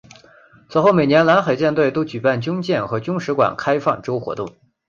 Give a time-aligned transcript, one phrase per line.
[0.67, 4.55] 此后每年南海舰队都举办军舰和军史馆开放周活动。